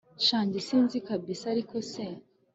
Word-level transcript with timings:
sha 0.25 0.39
njye 0.45 0.59
sinzi 0.67 0.97
kabsa 1.07 1.45
ariko 1.53 1.75
se 1.91 2.05